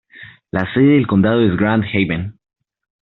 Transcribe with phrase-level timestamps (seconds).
[0.49, 2.39] La sede del condado es Grand Haven.